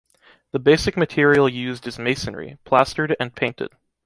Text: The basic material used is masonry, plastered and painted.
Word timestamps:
The 0.49 0.57
basic 0.57 0.97
material 0.97 1.47
used 1.47 1.85
is 1.87 1.99
masonry, 1.99 2.57
plastered 2.65 3.15
and 3.19 3.35
painted. 3.35 3.69